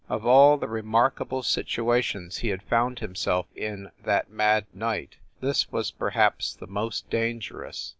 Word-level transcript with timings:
Of 0.09 0.25
all 0.25 0.57
the 0.57 0.67
remarkable 0.67 1.43
situations 1.43 2.37
he 2.37 2.47
had 2.47 2.63
found 2.63 2.97
himself 2.97 3.45
in 3.53 3.91
that 4.03 4.31
mad 4.31 4.65
night, 4.73 5.17
this 5.41 5.71
was 5.71 5.91
perhaps 5.91 6.55
the 6.55 6.65
most 6.65 7.07
dangerous. 7.11 7.89